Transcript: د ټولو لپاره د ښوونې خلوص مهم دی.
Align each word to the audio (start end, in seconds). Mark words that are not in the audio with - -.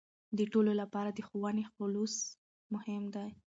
د 0.37 0.39
ټولو 0.51 0.71
لپاره 0.81 1.09
د 1.13 1.19
ښوونې 1.27 1.63
خلوص 1.71 2.15
مهم 2.73 3.03
دی. 3.15 3.29